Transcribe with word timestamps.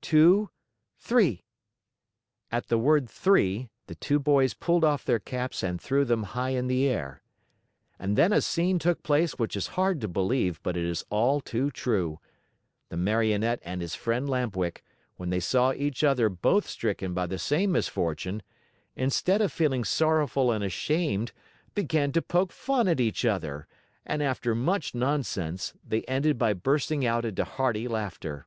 Two! 0.00 0.48
Three!" 0.98 1.44
At 2.50 2.68
the 2.68 2.78
word 2.78 3.10
"Three!" 3.10 3.68
the 3.88 3.94
two 3.94 4.18
boys 4.18 4.54
pulled 4.54 4.86
off 4.86 5.04
their 5.04 5.18
caps 5.18 5.62
and 5.62 5.78
threw 5.78 6.06
them 6.06 6.22
high 6.22 6.48
in 6.56 6.70
air. 6.70 7.22
And 7.98 8.16
then 8.16 8.32
a 8.32 8.40
scene 8.40 8.78
took 8.78 9.02
place 9.02 9.38
which 9.38 9.54
is 9.54 9.66
hard 9.76 10.00
to 10.00 10.08
believe, 10.08 10.62
but 10.62 10.78
it 10.78 10.84
is 10.86 11.04
all 11.10 11.42
too 11.42 11.70
true. 11.70 12.20
The 12.88 12.96
Marionette 12.96 13.58
and 13.66 13.82
his 13.82 13.94
friend, 13.94 14.26
Lamp 14.30 14.56
Wick, 14.56 14.82
when 15.18 15.28
they 15.28 15.40
saw 15.40 15.74
each 15.74 16.02
other 16.02 16.30
both 16.30 16.66
stricken 16.66 17.12
by 17.12 17.26
the 17.26 17.38
same 17.38 17.72
misfortune, 17.72 18.42
instead 18.96 19.42
of 19.42 19.52
feeling 19.52 19.84
sorrowful 19.84 20.50
and 20.52 20.64
ashamed, 20.64 21.32
began 21.74 22.12
to 22.12 22.22
poke 22.22 22.50
fun 22.52 22.88
at 22.88 22.98
each 22.98 23.26
other, 23.26 23.66
and 24.06 24.22
after 24.22 24.54
much 24.54 24.94
nonsense, 24.94 25.74
they 25.86 26.00
ended 26.04 26.38
by 26.38 26.54
bursting 26.54 27.04
out 27.04 27.26
into 27.26 27.44
hearty 27.44 27.86
laughter. 27.86 28.46